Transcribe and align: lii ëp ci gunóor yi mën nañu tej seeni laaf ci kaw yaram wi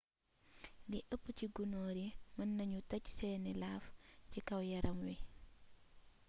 lii 0.89 1.07
ëp 1.15 1.23
ci 1.37 1.45
gunóor 1.55 1.97
yi 2.03 2.09
mën 2.35 2.49
nañu 2.57 2.79
tej 2.89 3.03
seeni 3.17 3.51
laaf 3.61 3.83
ci 4.31 4.39
kaw 4.47 4.61
yaram 4.71 4.99
wi 5.05 5.15